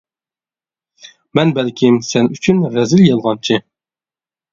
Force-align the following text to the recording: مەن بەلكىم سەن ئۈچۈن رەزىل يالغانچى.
مەن 1.39 1.51
بەلكىم 1.57 1.99
سەن 2.07 2.29
ئۈچۈن 2.37 2.63
رەزىل 2.77 3.05
يالغانچى. 3.09 3.59